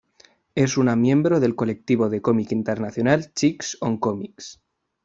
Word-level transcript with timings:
Es 0.55 0.77
una 0.77 0.95
miembro 0.95 1.39
del 1.39 1.53
colectivo 1.53 2.09
de 2.09 2.23
cómic 2.23 2.51
internacional 2.53 3.31
Chicks 3.35 3.77
on 3.81 3.99
comics. 3.99 4.59